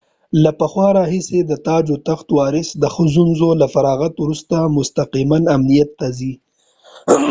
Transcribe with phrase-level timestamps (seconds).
[0.43, 5.89] له پخوا راهیسې د تاج و تخت وارث د ښوونځي له فراغت وروسته مستقماً امنیت
[5.99, 6.33] ته ځي